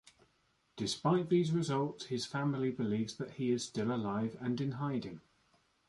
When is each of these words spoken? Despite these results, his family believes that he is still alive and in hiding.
Despite 0.77 1.29
these 1.29 1.51
results, 1.51 2.05
his 2.05 2.25
family 2.25 2.71
believes 2.71 3.15
that 3.17 3.33
he 3.33 3.51
is 3.51 3.63
still 3.65 3.93
alive 3.93 4.35
and 4.41 4.59
in 4.59 4.71
hiding. 4.71 5.21